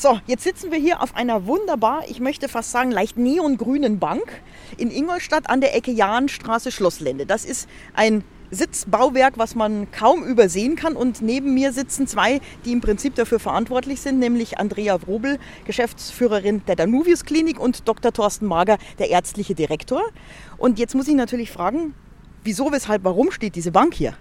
[0.00, 4.42] So, jetzt sitzen wir hier auf einer wunderbar, ich möchte fast sagen, leicht neongrünen Bank
[4.76, 7.26] in Ingolstadt an der Ecke Jahnstraße Schlosslände.
[7.26, 8.22] Das ist ein
[8.52, 10.94] Sitzbauwerk, was man kaum übersehen kann.
[10.94, 16.62] Und neben mir sitzen zwei, die im Prinzip dafür verantwortlich sind, nämlich Andrea Wrobel, Geschäftsführerin
[16.68, 18.12] der Danuvius Klinik und Dr.
[18.12, 20.02] Thorsten Mager, der ärztliche Direktor.
[20.58, 21.92] Und jetzt muss ich natürlich fragen,
[22.44, 24.14] wieso, weshalb, warum steht diese Bank hier?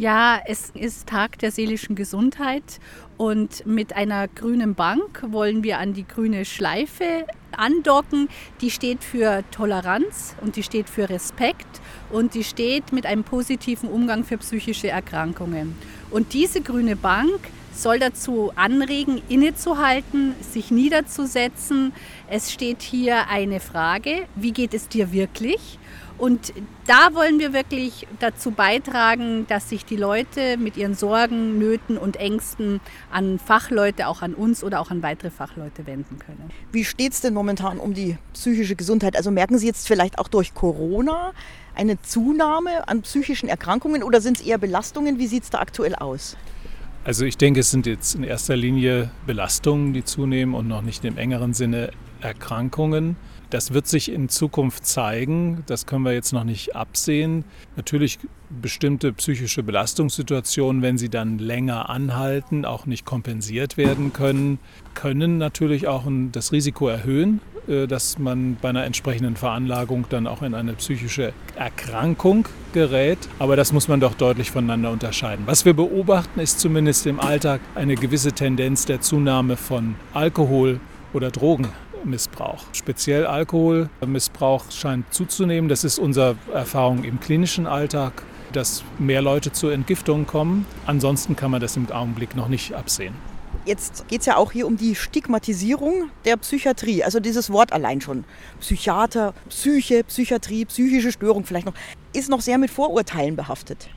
[0.00, 2.80] Ja, es ist Tag der seelischen Gesundheit
[3.18, 8.30] und mit einer grünen Bank wollen wir an die grüne Schleife andocken.
[8.62, 13.90] Die steht für Toleranz und die steht für Respekt und die steht mit einem positiven
[13.90, 15.76] Umgang für psychische Erkrankungen.
[16.10, 17.38] Und diese grüne Bank
[17.72, 21.92] soll dazu anregen, innezuhalten, sich niederzusetzen.
[22.28, 25.78] Es steht hier eine Frage, wie geht es dir wirklich?
[26.20, 26.52] Und
[26.86, 32.16] da wollen wir wirklich dazu beitragen, dass sich die Leute mit ihren Sorgen, Nöten und
[32.16, 36.50] Ängsten an Fachleute, auch an uns oder auch an weitere Fachleute wenden können.
[36.72, 39.16] Wie steht es denn momentan um die psychische Gesundheit?
[39.16, 41.32] Also merken Sie jetzt vielleicht auch durch Corona
[41.74, 45.18] eine Zunahme an psychischen Erkrankungen oder sind es eher Belastungen?
[45.18, 46.36] Wie sieht es da aktuell aus?
[47.02, 51.04] Also ich denke, es sind jetzt in erster Linie Belastungen, die zunehmen und noch nicht
[51.06, 53.16] im engeren Sinne Erkrankungen.
[53.48, 55.64] Das wird sich in Zukunft zeigen.
[55.66, 57.44] Das können wir jetzt noch nicht absehen.
[57.74, 58.18] Natürlich
[58.50, 64.58] bestimmte psychische Belastungssituationen, wenn sie dann länger anhalten, auch nicht kompensiert werden können,
[64.94, 67.40] können natürlich auch das Risiko erhöhen,
[67.70, 73.18] dass man bei einer entsprechenden Veranlagung dann auch in eine psychische Erkrankung gerät.
[73.38, 75.46] Aber das muss man doch deutlich voneinander unterscheiden.
[75.46, 80.80] Was wir beobachten, ist zumindest im Alltag eine gewisse Tendenz der Zunahme von Alkohol
[81.12, 82.64] oder Drogenmissbrauch.
[82.72, 85.68] Speziell Alkoholmissbrauch scheint zuzunehmen.
[85.68, 90.66] Das ist unsere Erfahrung im klinischen Alltag, dass mehr Leute zur Entgiftung kommen.
[90.86, 93.14] Ansonsten kann man das im Augenblick noch nicht absehen.
[93.66, 97.04] Jetzt geht es ja auch hier um die Stigmatisierung der Psychiatrie.
[97.04, 98.24] Also dieses Wort allein schon.
[98.60, 101.74] Psychiater, Psyche, Psychiatrie, psychische Störung vielleicht noch,
[102.12, 103.88] ist noch sehr mit Vorurteilen behaftet.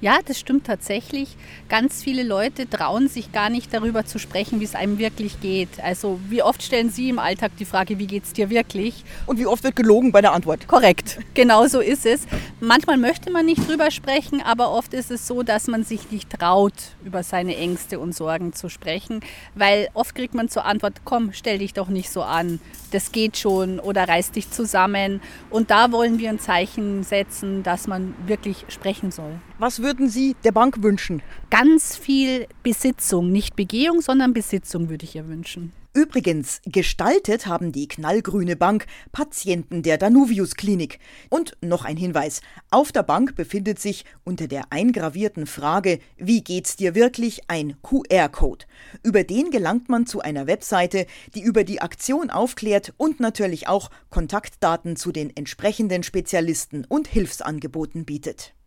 [0.00, 1.36] Ja, das stimmt tatsächlich.
[1.68, 5.80] Ganz viele Leute trauen sich gar nicht darüber zu sprechen, wie es einem wirklich geht.
[5.82, 9.04] Also wie oft stellen Sie im Alltag die Frage, wie geht es dir wirklich?
[9.26, 10.66] Und wie oft wird gelogen bei der Antwort?
[10.66, 12.22] Korrekt, genau so ist es.
[12.64, 16.30] Manchmal möchte man nicht drüber sprechen, aber oft ist es so, dass man sich nicht
[16.30, 16.72] traut,
[17.04, 19.18] über seine Ängste und Sorgen zu sprechen,
[19.56, 22.60] weil oft kriegt man zur Antwort, komm, stell dich doch nicht so an,
[22.92, 25.20] das geht schon oder reiß dich zusammen.
[25.50, 29.40] Und da wollen wir ein Zeichen setzen, dass man wirklich sprechen soll.
[29.62, 31.22] Was würden Sie der Bank wünschen?
[31.48, 35.72] Ganz viel Besitzung, nicht Begehung, sondern Besitzung würde ich ihr wünschen.
[35.94, 40.98] Übrigens, gestaltet haben die knallgrüne Bank Patienten der Danuvius Klinik.
[41.28, 42.40] Und noch ein Hinweis:
[42.72, 48.64] Auf der Bank befindet sich unter der eingravierten Frage Wie geht's dir wirklich ein QR-Code.
[49.04, 51.06] Über den gelangt man zu einer Webseite,
[51.36, 58.04] die über die Aktion aufklärt und natürlich auch Kontaktdaten zu den entsprechenden Spezialisten und Hilfsangeboten
[58.04, 58.54] bietet.